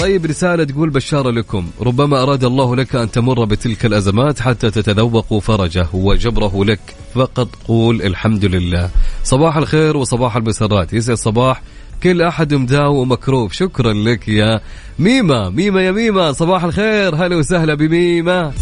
[0.00, 1.66] طيب رسالة تقول بشارة لكم.
[1.80, 6.80] ربما أراد الله لك أن تمر بتلك الأزمات حتى تتذوق فرجه وجبره لك.
[7.14, 8.90] فقط قول الحمد لله.
[9.24, 10.92] صباح الخير وصباح المسرات.
[10.92, 11.62] يسعد صباح.
[12.02, 13.52] كل أحد مداو ومكروب.
[13.52, 14.60] شكرا لك يا
[14.98, 17.14] ميمة ميمة يا ميمة صباح الخير.
[17.14, 18.52] هلا وسهلا بميمة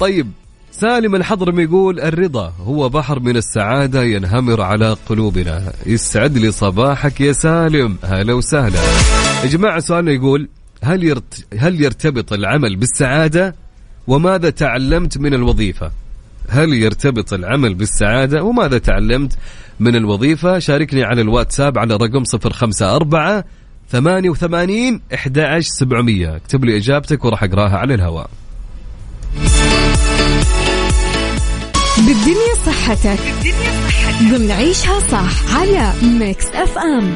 [0.00, 0.30] طيب
[0.72, 5.72] سالم الحضرمي يقول الرضا هو بحر من السعادة ينهمر على قلوبنا.
[5.86, 7.96] يسعد لي صباحك يا سالم.
[8.04, 8.78] هلا وسهلا.
[9.44, 10.48] يا جماعة سؤالنا يقول
[10.82, 11.46] هل, يرت...
[11.58, 13.54] هل يرتبط العمل بالسعادة؟
[14.06, 15.90] وماذا تعلمت من الوظيفة؟
[16.48, 19.32] هل يرتبط العمل بالسعادة؟ وماذا تعلمت
[19.82, 20.58] من الوظيفة.
[20.58, 23.42] شاركني على الواتساب على رقم 054
[23.90, 28.30] 88 11700 اكتب لي إجابتك وراح أقراها على الهواء.
[31.96, 33.18] بالدنيا صحتك.
[34.22, 37.14] ضمن عيشها صح على ميكس اف ام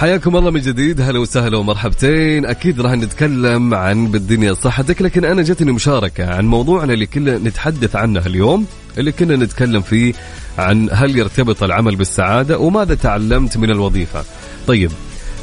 [0.00, 1.00] حياكم الله من جديد.
[1.00, 2.46] هلا وسهلا ومرحبتين.
[2.46, 7.96] أكيد راح نتكلم عن بالدنيا صحتك لكن أنا جتني مشاركة عن موضوعنا اللي كنا نتحدث
[7.96, 8.66] عنه اليوم
[8.98, 10.14] اللي كنا نتكلم فيه
[10.58, 14.24] عن هل يرتبط العمل بالسعادة وماذا تعلمت من الوظيفة.
[14.66, 14.90] طيب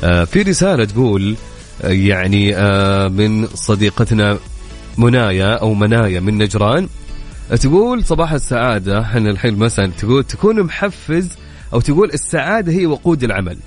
[0.04, 1.36] آه في رسالة تقول
[1.84, 4.38] آه يعني آه من صديقتنا
[4.98, 6.88] منايا أو منايا من نجران
[7.56, 11.30] تقول صباح السعادة إحنا الحين مثلا تقول تكون محفز
[11.74, 13.58] أو تقول السعادة هي وقود العمل.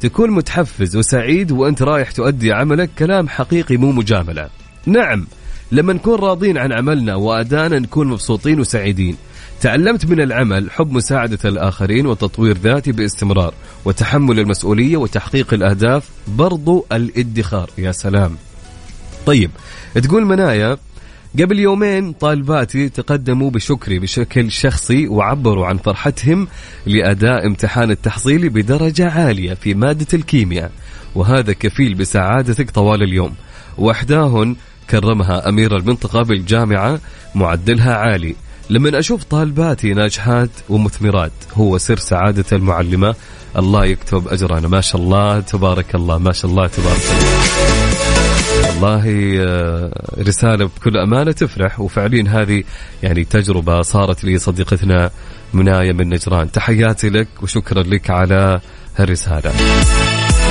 [0.00, 4.48] تكون متحفز وسعيد وأنت رايح تؤدي عملك كلام حقيقي مو مجاملة.
[4.86, 5.26] نعم
[5.72, 9.16] لما نكون راضين عن عملنا وأدانا نكون مبسوطين وسعيدين.
[9.60, 17.70] تعلمت من العمل حب مساعدة الآخرين وتطوير ذاتي باستمرار وتحمل المسؤولية وتحقيق الأهداف برضو الادخار.
[17.78, 18.36] يا سلام.
[19.26, 19.50] طيب
[19.94, 20.76] تقول منايا
[21.40, 26.48] قبل يومين طالباتي تقدموا بشكري بشكل شخصي وعبروا عن فرحتهم
[26.86, 30.70] لأداء امتحان التحصيلي بدرجة عالية في مادة الكيمياء
[31.14, 33.34] وهذا كفيل بسعادتك طوال اليوم.
[33.78, 34.56] وإحداهن
[34.90, 37.00] كرمها أمير المنطقة بالجامعة
[37.34, 38.34] معدلها عالي.
[38.70, 43.14] لما أشوف طالباتي ناجحات ومثمرات هو سر سعادة المعلمة.
[43.58, 44.68] الله يكتب أجرنا.
[44.68, 46.18] ما شاء الله تبارك الله.
[46.18, 47.71] ما شاء الله تبارك الله.
[48.82, 51.80] والله آه، رسالة بكل أمانة تفرح.
[51.80, 52.64] وفعليا هذه
[53.02, 55.10] يعني تجربة صارت لي صديقتنا
[55.54, 56.50] مناية من نجران.
[56.50, 58.60] تحياتي لك وشكرا لك على
[58.96, 59.52] هالرسالة.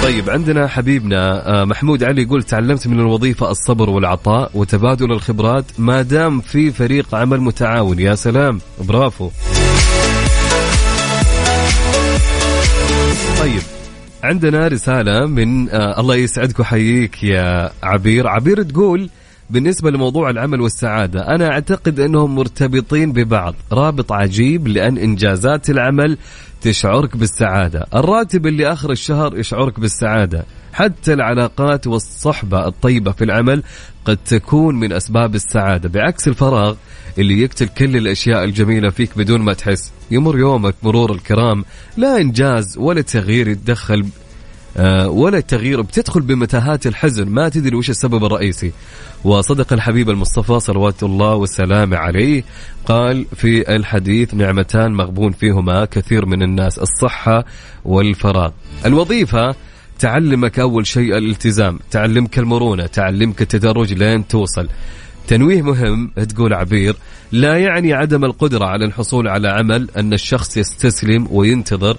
[0.03, 6.01] طيب عندنا حبيبنا آه، محمود علي يقول تعلمت من الوظيفة الصبر والعطاء وتبادل الخبرات ما
[6.01, 7.99] دام في فريق عمل متعاون.
[7.99, 8.59] يا سلام.
[8.79, 9.29] برافو.
[13.39, 13.61] طيب
[14.23, 18.27] عندنا رسالة من آه الله يسعدك وحييك يا عبير.
[18.27, 19.09] عبير تقول
[19.49, 23.55] بالنسبة لموضوع العمل والسعادة أنا أعتقد أنهم مرتبطين ببعض.
[23.71, 26.17] رابط عجيب لأن إنجازات العمل
[26.61, 27.85] تشعرك بالسعادة.
[27.95, 30.45] الراتب اللي آخر الشهر يشعرك بالسعادة.
[30.73, 33.63] حتى العلاقات والصحبة الطيبة في العمل
[34.05, 36.75] قد تكون من أسباب السعادة بعكس الفراغ
[37.19, 39.91] اللي يقتل كل الأشياء الجميلة فيك بدون ما تحس.
[40.11, 41.65] يمر يومك مرور الكرام
[41.97, 44.05] لا إنجاز ولا تغيير يتدخل
[44.77, 47.29] آه، ولا التغيير بتدخل بمتاهات الحزن.
[47.29, 48.71] ما تدري وش السبب الرئيسي.
[49.23, 52.43] وصدق الحبيب المصطفى صلوات الله والسلام عليه
[52.85, 57.45] قال في الحديث نعمتان مغبون فيهما كثير من الناس الصحة
[57.85, 58.51] والفراغ.
[58.85, 59.55] الوظيفة
[60.01, 64.69] تعلمك أول شيء الالتزام تعلمك المرونة تعلمك التدرج لين توصل.
[65.27, 66.95] تنويه مهم تقول عبير
[67.31, 71.97] لا يعني عدم القدرة على الحصول على عمل أن الشخص يستسلم وينتظر.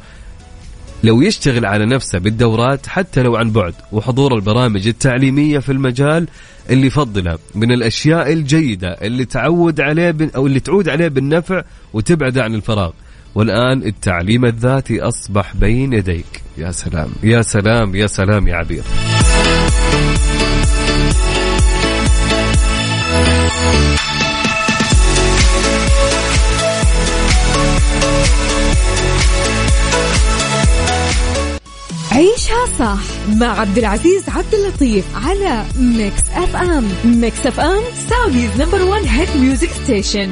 [1.05, 6.29] لو يشتغل على نفسه بالدورات حتى لو عن بعد وحضور البرامج التعليمية في المجال
[6.71, 11.63] اللي يفضله من الأشياء الجيدة اللي تعود عليه أو اللي تعود عليه بالنفع
[11.93, 12.91] وتبعد عن الفراغ.
[13.35, 16.43] والآن التعليم الذاتي أصبح بين يديك.
[16.59, 17.11] يا سلام.
[17.23, 17.95] يا سلام.
[17.95, 18.83] يا سلام يا عبير.
[32.13, 32.99] عيشها صح
[33.35, 39.69] مع عبد العزيز عبد اللطيف على Mix FM Mix FM Saudi's number 1 hit music
[39.69, 40.31] station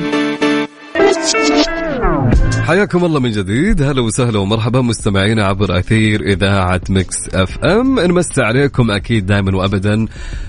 [2.70, 3.82] حياكم الله من جديد.
[3.82, 8.00] هلا وسهلا ومرحبا مستمعينا عبر أثير إذاعة Mix FM.
[8.00, 10.06] نمسي عليكم أكيد دائما وابدا.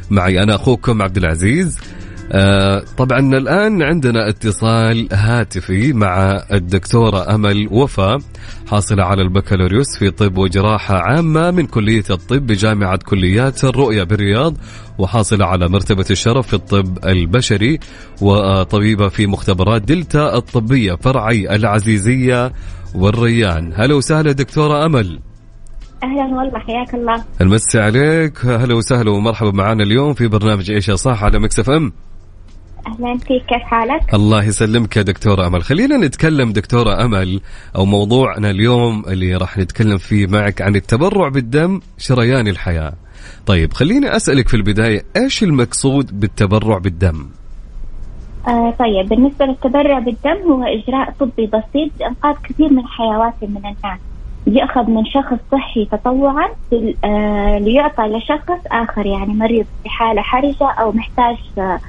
[0.10, 1.80] معي أنا أخوكم عبد العزيز.
[2.32, 8.18] آه طبعا الآن عندنا اتصال هاتفي مع الدكتورة أمل وفا
[8.68, 14.58] حاصلة على البكالوريوس في طب وجراحة عامة من كلية الطب بجامعة كليات الرؤية بالرياض.
[15.02, 17.80] وحاصله على مرتبة الشرف في الطب البشري
[18.22, 22.52] وطبيبه في مختبرات دلتا الطبية فرعي العزيزية
[22.96, 23.74] والريان.
[23.76, 25.20] هلا وسهلا دكتورة أمل.
[26.04, 27.24] أهلا والله حياك الله.
[27.42, 28.46] نمسي عليك.
[28.46, 31.94] هلا وسهلا ومرحبا معنا اليوم في برنامج عيشها صح على Mix FM.
[32.88, 33.46] أهلا فيك.
[33.50, 35.64] كيف حالك؟ الله يسلمك يا دكتورة أمل.
[35.64, 37.42] خلينا نتكلم دكتورة أمل
[37.76, 42.94] أو موضوعنا اليوم اللي راح نتكلم فيه معك عن التبرع بالدم شريان الحياة.
[43.46, 47.26] طيب خليني أسألك في البداية إيش المقصود بالتبرع بالدم؟
[48.48, 54.00] آه طيب بالنسبة للتبرع بالدم هو إجراء طبي بسيط لإنقاذ كثير من حيوات من الناس
[54.48, 56.48] يأخذ من شخص صحي تطوعا
[57.04, 61.80] آه ليعطى لشخص آخر يعني مريض بحالة حرجة أو محتاج آه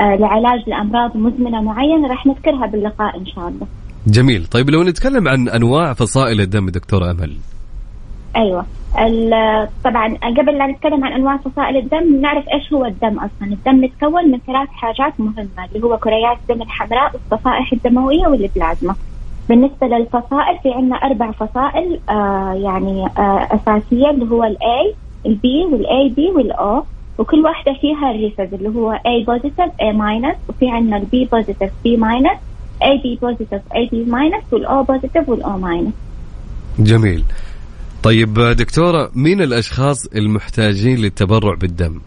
[0.00, 3.66] آه، لعلاج لأمراض مزمنة معينة راح نذكرها باللقاء إن شاء الله.
[4.06, 7.36] جميل، طيب لو نتكلم عن أنواع فصائل الدم دكتورة أمل.
[8.36, 8.66] أيوه
[9.84, 14.30] طبعا قبل لا نتكلم عن أنواع فصائل الدم نعرف إيش هو الدم أصلا، الدم يتكون
[14.30, 18.94] من ثلاث حاجات مهمة اللي هو كريات الدم الحمراء والصفائح الدموية والبلازما.
[19.48, 24.94] بالنسبة للفصائل في عندنا أربع فصائل آه يعني آه أساسية اللي هو ال
[25.26, 26.84] A ال B وال AB وال O
[27.18, 31.30] وكل واحدة فيها ال Rhesus اللي هو A positive A minus وفي عندنا ال B
[31.30, 32.38] positive B minus
[32.82, 35.92] A B positive A B minus وال O positive وال O minus
[36.78, 37.24] جميل.
[38.04, 42.00] طيب دكتورة مين الأشخاص المحتاجين للتبرع بالدم؟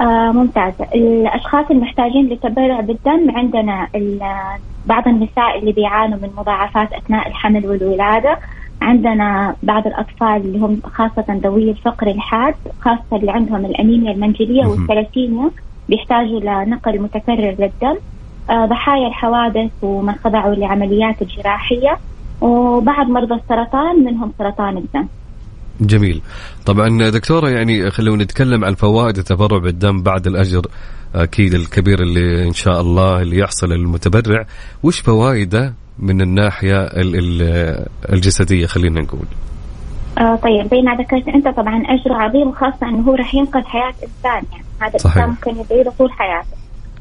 [0.00, 3.88] آه ممتازة الأشخاص المحتاجين للتبرع بالدم عندنا
[4.86, 8.38] بعض النساء اللي بيعانوا من مضاعفات أثناء الحمل والولادة.
[8.82, 15.50] عندنا بعض الأطفال اللي هم خاصة ذوي الفقر الحاد خاصة اللي عندهم الأنيميا المنجلية والثلاسيميا
[15.88, 17.96] بيحتاجوا لنقل متكرر للدم.
[18.50, 21.98] آه ضحايا الحوادث ومن خضعوا لعمليات الجراحية.
[22.40, 25.06] وبعض مرضى السرطان منهم سرطان الدم.
[25.80, 26.22] جميل.
[26.66, 30.66] طبعا دكتورة يعني خلونا نتكلم عن فوائد التبرع بالدم بعد الأجر
[31.14, 34.46] أكيد الكبير اللي إن شاء الله اللي يحصل للمتبرع
[34.82, 36.88] وش فوائده من الناحية
[38.12, 39.26] الجسدية؟ خلينا نقول.
[40.18, 43.94] آه طيب زي ما ذكرت أنت طبعا اجره عظيم وخاصة إنه هو راح ينقذ حياة
[44.02, 46.56] إنسان يعني هذا الإنسان ممكن يدعي طول حياته.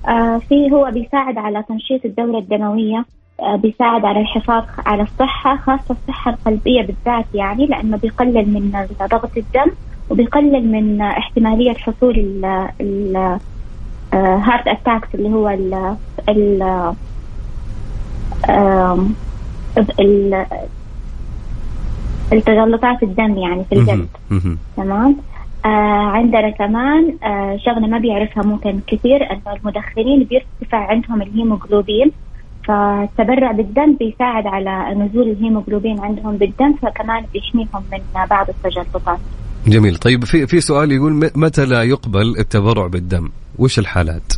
[0.08, 3.06] آه في هو بيساعد على تنشيط الدورة الدموية
[3.42, 9.72] بيساعد على الحفاظ على الصحة خاصة الصحة القلبية بالذات يعني لأنه بيقلل من ضغط الدم
[10.10, 12.18] وبيقلل من احتمالية حصول
[12.82, 13.40] ال
[14.14, 15.96] heart attacks اللي هو ال
[20.00, 20.46] ال
[22.34, 24.08] التجلطات الدم يعني في القلب.
[24.78, 25.16] تمام؟
[25.66, 25.68] آه
[26.16, 32.12] عندنا كمان آه شغلة ما بيعرفها ممكن كثير إنه المدخنين بيرتفع عندهم الهيموغلوبين.
[32.68, 39.20] فالتبرع بالدم بيساعد على نزول الهيموغلوبين عندهم بالدم فكمان بيحميهم من بعض التجلطات.
[39.68, 44.34] جميل طيب في في سؤال يقول متى لا يقبل التبرع بالدم؟ وش الحالات؟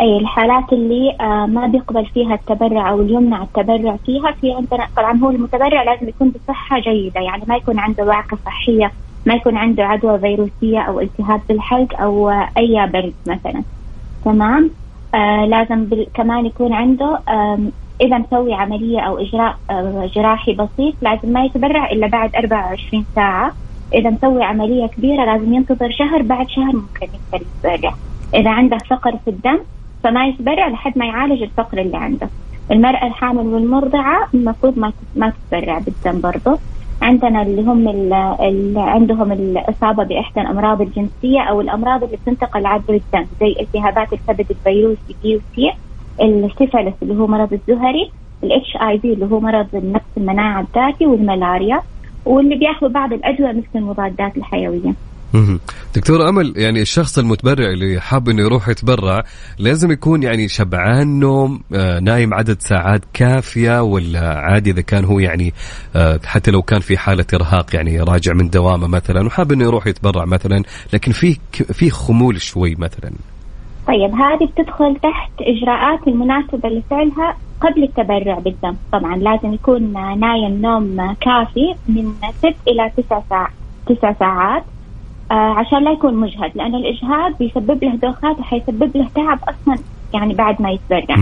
[0.00, 4.88] أي الحالات اللي آه ما بيقبل فيها التبرع أو اللي يمنع التبرع فيها في عندنا
[4.96, 8.92] طبعا هو المتبرع لازم يكون بصحة جيدة يعني ما يكون عنده وعكه صحية
[9.26, 13.62] ما يكون عنده عدوى فيروسية أو التهاب بالحلق أو آه أي برد مثلا
[14.24, 14.70] تمام
[15.14, 17.18] آه لازم كمان يكون عنده
[18.00, 23.52] إذا مسوي عملية أو إجراء آه جراحي بسيط لازم ما يتبرع إلا بعد 24 ساعة.
[23.94, 27.94] إذا مسوي عملية كبيرة لازم ينتظر شهر بعد شهر ممكن يقدر يتبرع.
[28.34, 29.58] إذا عنده فقر في الدم
[30.04, 32.28] فما يتبرع لحد ما يعالج الفقر اللي عنده.
[32.70, 36.58] المرأة الحامل والمرضعة المفروض ما ما تتبرع بالدم برضه.
[37.02, 43.28] عندنا اللي هم اللي عندهم الإصابة بإحدى الأمراض الجنسية أو الأمراض اللي بتنتقل عبر الدم
[43.40, 45.72] زي التهابات الكبد الفيروسي B C
[46.22, 48.12] ال syphilis اللي هو مرض الزهري
[48.44, 51.82] ال HIV اللي هو مرض النقص المناعة الذاتي والملاريا
[52.26, 54.96] واللي بياخذوا بعض الأدوية مثل المضادات الحيوية.
[55.96, 59.24] دكتور أمل يعني الشخص المتبرع اللي حاب إنه يروح يتبرع
[59.58, 65.18] لازم يكون يعني شبعان نوم آه نايم عدد ساعات كافية ولا عادي إذا كان هو
[65.18, 65.54] يعني
[65.96, 69.86] آه حتى لو كان في حالة إرهاق يعني راجع من دوامة مثلا وحاب إنه يروح
[69.86, 70.62] يتبرع مثلا
[70.92, 73.12] لكن في في خمول شوي مثلا.
[73.86, 78.76] طيب هذه بتدخل تحت إجراءات المناسبة لفعلها قبل التبرع بالدم.
[78.92, 83.50] طبعا لازم يكون نايم نوم كافي من ست إلى تسع ساعات
[83.86, 84.64] تسع ساعات.
[85.30, 89.78] عشان لا يكون مجهد لأن الإجهاد بيسبب له دوخات وحيسبب له تعب أصلا
[90.14, 91.16] يعني بعد ما يتبرع.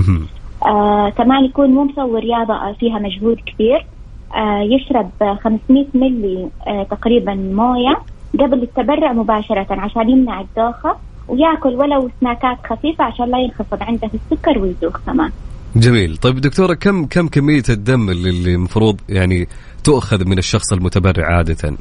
[0.67, 3.87] آه كمان يكون مو مسوي رياضة فيها مجهود كبير.
[4.35, 7.99] آه يشرب 500 ملي آه تقريبا موية
[8.41, 10.97] قبل التبرع مباشرة عشان يمنع الدوخة
[11.29, 15.31] وياكل ولو سناكات خفيفة عشان لا ينخفض عنده السكر ويدوخ كمان.
[15.77, 16.17] جميل.
[16.17, 19.49] طيب دكتورة كم كم كمية الدم اللي المفروض يعني
[19.85, 21.77] تؤخذ من الشخص المتبرع عادة؟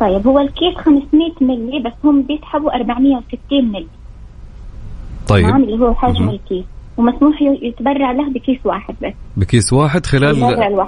[0.00, 1.02] طيب هو الكيس 500
[1.40, 3.86] ملي بس هم بيسحبوا 460 ملي
[5.28, 5.46] طيب.
[5.46, 6.64] تمام؟ اللي هو حجم الكيس.
[6.96, 9.12] ومسموح يتبرع له بكيس واحد بس.
[9.36, 10.36] بكيس واحد خلال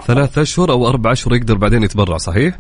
[0.03, 2.59] ثلاث أشهر أو أربع أشهر يقدر بعدين يتبرع صحيح؟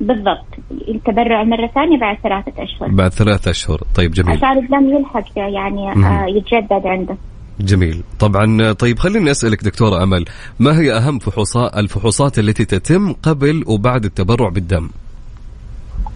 [0.00, 0.46] بالضبط.
[0.88, 2.88] التبرع مرة ثانية بعد ثلاثة أشهر.
[2.88, 3.82] بعد ثلاثة أشهر.
[3.94, 4.36] طيب جميل.
[4.36, 7.16] عشان الدم يلحق يعني آه يتجدد عنده.
[7.60, 8.02] جميل.
[8.18, 10.24] طبعا طيب خليني أسألك دكتورة أمل
[10.58, 14.88] ما هي أهم فحوصات الفحوصات التي تتم قبل وبعد التبرع بالدم؟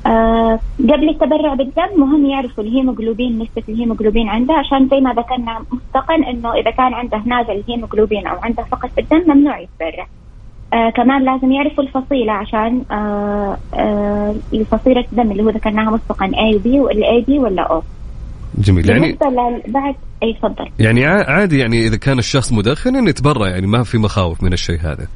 [0.07, 6.15] آه قبل التبرع بالدم مهم يعرفوا الهيموجلوبين نسبة الهيموجلوبين عنده عشان زي ما ذكرنا مسبقا
[6.15, 10.07] إنه إذا كان عنده نازل الهيموجلوبين أو عنده فقد في الدم ممنوع يتبرع.
[10.75, 16.55] آه كمان لازم يعرفوا الفصيلة عشان آه آه الفصيلة الدم اللي هو ذكرناها مسبقا A
[16.57, 17.83] و B ولا A B ولا O.
[18.59, 19.19] جميل يعني
[19.69, 23.99] بعد أي تفضل يعني عادي يعني إذا كان الشخص مدخن إنه يتبرع يعني ما في
[23.99, 25.07] مخاوف من الشيء هذا.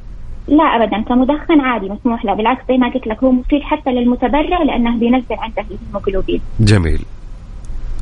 [0.48, 2.34] لا ابدا كمدخن عادي مسموح له.
[2.34, 7.04] بالعكس زي ما قلت لك هو مفيد حتى للمتبرع لأنه بينزل عنده الهيموجلوبين جميل.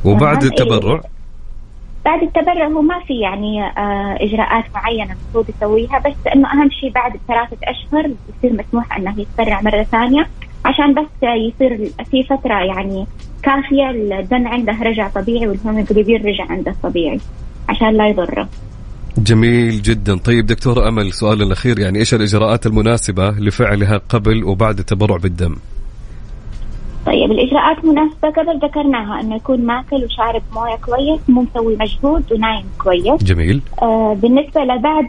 [0.05, 1.01] وبعد التبرع؟
[2.05, 6.91] بعد التبرع هو ما في يعني آه إجراءات معينة المفروض يسويها بس إنه أهم شيء
[6.91, 10.27] بعد ثلاثة أشهر يصير مسموح إنه يتبرع مرة ثانية
[10.65, 13.05] عشان بس يصير في فترة يعني
[13.43, 17.19] كافية الدم عنده رجع طبيعي والهيموجلوبين رجع عنده طبيعي
[17.69, 18.47] عشان لا يضره.
[19.17, 20.17] جميل جدا.
[20.17, 25.55] طيب دكتور أمل السؤال الأخير يعني إيش الإجراءات المناسبة لفعلها قبل وبعد التبرع بالدم؟
[27.05, 32.65] طيب الإجراءات مناسبة قبل ذكرناها أنه يكون ماكل وشارب موية كويس مو مسوي مجهود ونايم
[32.77, 33.23] كويس.
[33.23, 33.61] جميل.
[33.81, 35.07] آه بالنسبة لبعد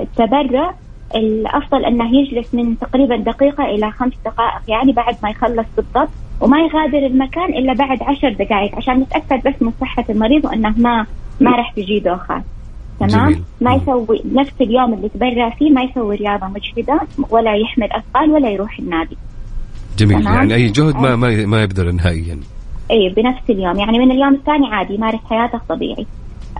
[0.00, 0.74] التبرع
[1.14, 6.58] الأفضل أنه يجلس من تقريبا دقيقة إلى خمس دقائق يعني بعد ما يخلص بالضبط وما
[6.58, 11.06] يغادر المكان إلا بعد عشر دقائق عشان نتأكد بس من صحة المريض وأنه ما
[11.40, 12.42] ما راح تجي دوخات
[13.00, 13.42] تمام؟ جميل.
[13.60, 18.50] ما يسوي نفس اليوم اللي تبرع فيه ما يسوي رياضة مجهدة ولا يحمل أثقال ولا
[18.50, 19.16] يروح النادي.
[19.98, 20.22] جميل.
[20.24, 20.34] تمام.
[20.34, 22.38] يعني أي جهد ما ما ما يبذل نهائيا
[22.90, 23.76] اي بنفس اليوم.
[23.78, 26.06] يعني من اليوم الثاني عادي يمارس حياته طبيعي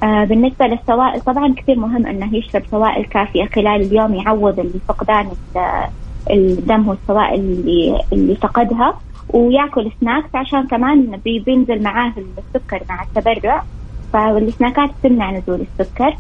[0.03, 5.27] آه بالنسبة للسوائل طبعا كثير مهم إنه يشرب سوائل كافية خلال اليوم يعوض اللي فقدان
[5.57, 5.89] ال-
[6.31, 8.95] الدم والسوائل اللي اللي فقدها
[9.31, 13.65] ويأكل سناكس عشان كمان بي- بينزل معاه السكر مع التبرع.
[14.13, 16.17] فالسناكات تمنع نزول السكر.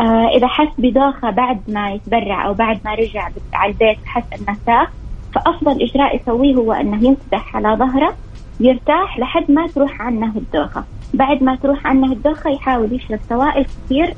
[0.00, 4.56] آه إذا حس بدوخة بعد ما يتبرع أو بعد ما رجع على البيت حس إنه
[4.66, 4.86] تاه
[5.34, 8.14] فأفضل إجراء يسويه هو إنه ينسدح على ظهره
[8.60, 10.84] يرتاح لحد ما تروح عنه الدوخة.
[11.14, 14.14] بعد ما تروح عنه الدوخة يحاول يشرب سوائل كثير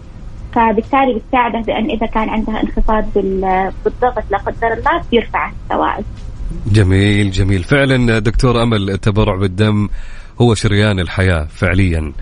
[0.52, 6.04] فبالتالي بتساعده بأن إذا كان عندها انخفاض بال- بالضغط لا قدر الله بيرفع السوائل.
[6.72, 7.62] جميل جميل.
[7.64, 9.88] فعلا دكتور أمل التبرع بالدم
[10.40, 12.12] هو شريان الحياة فعليا.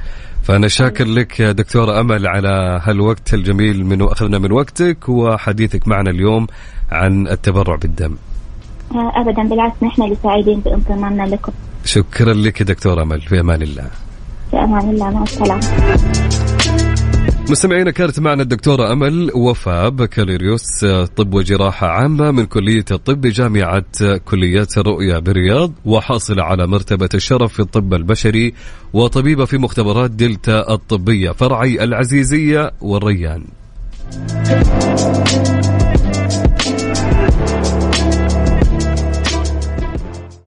[0.47, 6.11] فأنا شاكر لك يا دكتورة أمل على هالوقت الجميل من أخذنا من وقتك وحديثك معنا
[6.11, 6.47] اليوم
[6.93, 8.17] عن التبرع بالدم.
[8.95, 11.53] آه، أبدا بالعكس نحن اللي سعيدين بانضمامنا لكم.
[11.85, 13.91] شكرا لك يا دكتور أمل في أمان الله.
[14.51, 16.86] في أمان الله مع السلامة.
[17.51, 20.85] مستمعينا كانت معنا الدكتورة أمل وفاء بكالوريوس
[21.17, 23.85] طب وجراحة عامة من كلية الطب بجامعة
[24.25, 28.55] كليات الرؤية بالرياض وحاصلة على مرتبة الشرف في الطب البشري
[28.93, 33.45] وطبيبة في مختبرات دلتا الطبية فرعي العزيزية والريان.